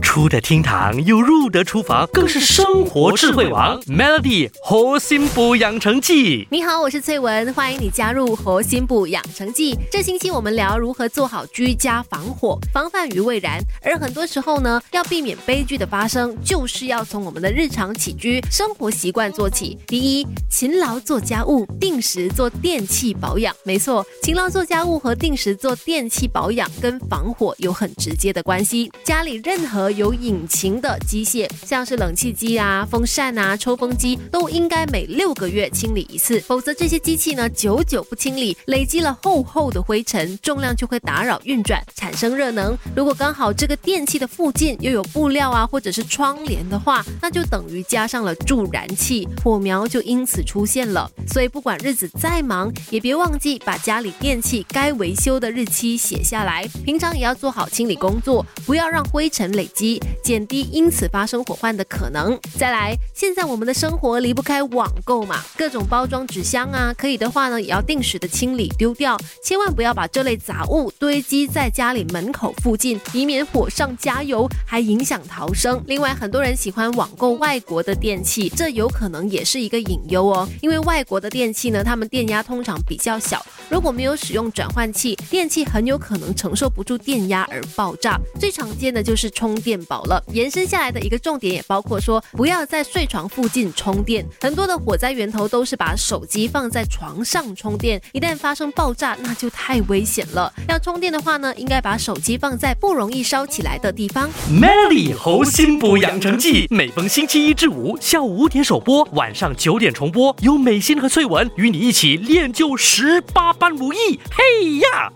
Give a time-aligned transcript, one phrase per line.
[0.00, 3.80] 出得厅堂又入得厨房，更是生活智慧王。
[3.82, 9.76] Melody 核心补养成记，你好，我是翠文，欢迎你加入核心补养成记。
[9.90, 13.60] 这星期我们聊如何做好居家防火，防范于未然。
[13.82, 19.78] 而很多时候呢，要避免悲剧的发生，就是要从我们的日常起居生活习惯做起。
[19.86, 23.54] 第一，勤劳做家务，定时做电器保养。
[23.64, 28.90] 没错，勤劳做家务和定时做电器保养跟防火有很直接的关系。
[29.04, 42.76] 家里任何有引擎的机械，像是冷气机啊、风扇啊、抽风机，都应该每六个月清理一次，否则这些机器呢，久久不清理，累积了厚厚的灰尘，重量就会打扰运转，产生热能。
[42.94, 51.10] 如果刚好这个电器的附近又有布料啊，或者是窗帘的话，那就等于加上了助燃器，火苗就因此出现了。
[51.26, 59.79] 所以不管日子再忙，也别忘记把家里电器该维修的日期写下来，平常也要做好清理工作，不要让灰尘累积。
[60.22, 62.38] 减低因此发生火患的可能。
[62.58, 75.82] 再来，现在我们的生活离不开网购嘛，各种包装纸箱啊，可以的话呢，也要定时的清理丢掉，千万不要把这类杂物堆积在家里门口附近，以免火上加油，还影响逃生。
[75.86, 88.18] 另外，很多人喜欢网购外国的电器，这有可能也是一个隐忧哦，因为外国的电器呢，它们电压通常比较小，如果没有使用转换器，电器很有可能承受不住电压而爆炸。
[88.38, 89.80] 最常见的就是充电。
[89.84, 94.24] 宝了，延伸下来的一个重点也包括说，不要在睡床附近充电。
[94.40, 100.52] 很多的火灾源头都是把手机放在床上充电，一旦发生爆炸，那就太危险了。
[100.68, 104.28] 要充电的话呢，应该把手机放在不容易烧起来的地方。
[104.50, 114.18] Melody 猴心补养成记，每逢星期一至五下午五点首播，晚上九点重播，由美心和翠文与你一起练就十八般武艺。
[114.32, 115.12] 嘿呀！